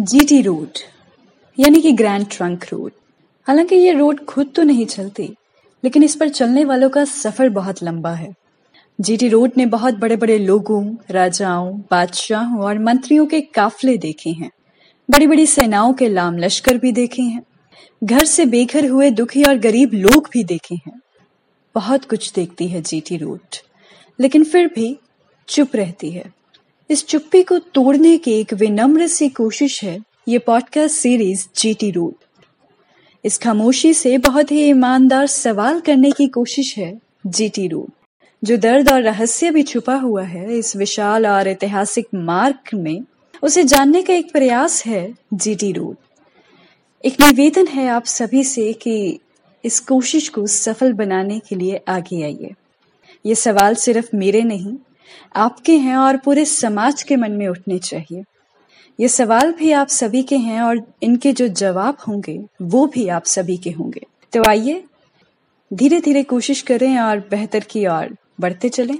[0.00, 0.78] GT road
[1.58, 2.92] यानी कि grand trunk road
[3.46, 5.36] हालाँकि ये रोड खुद तो नहीं चलती,
[5.84, 8.34] लेकिन इस पर चलने वालों का सफ़र बहुत लंबा है।
[9.00, 14.50] जीटी रोड ने बहुत बड़े बड़े लोगों, राजाओं, बादशाहों और मंत्रियों के काफले देखे हैं।
[15.10, 17.42] बड़ी बड़ी सेनाओं के लाम लश्कर भी देखे हैं।
[18.04, 21.00] घर से बेघर हुए दुखी और गरीब लोग भी देखे हैं।
[21.74, 23.56] बहुत कुछ देखती है जीटी रोड
[24.20, 24.98] लेकिन फिर भी
[25.48, 26.39] चुप रहती है।
[26.90, 29.98] इस चुप्पी को तोड़ने की एक विनम्र सी कोशिश है
[30.28, 32.14] ये पॉडकास्ट सीरीज़ जीटी रूट
[33.24, 37.88] इस खामोशी से बहुत ही ईमानदार सवाल करने की कोशिश है जीटी रूट
[38.44, 43.04] जो दर्द और रहस्य भी छुपा हुआ है इस विशाल और ऐतिहासिक मार्ग में।
[43.42, 45.96] उसे जानने का एक प्रयास है जीटी रूट
[47.04, 49.20] एक निवेदन है आप सभी से कि
[49.64, 52.54] इस कोशिश को सफल बनाने के लिए आगे आइए।
[53.26, 54.76] ये सवाल सिर्फ़ मेरे नहीं
[55.36, 58.24] आपके हैं और पूरे समाज के मन में उठने चाहिए।
[59.00, 63.24] ये सवाल भी आप सभी के हैं और इनके जो जवाब होंगे, वो भी आप
[63.24, 64.00] सभी के होंगे।
[64.32, 64.84] तो आइए
[65.74, 68.98] धीरे धीरे कोशिश करें और बेहतर की ओर बढ़ते चलें।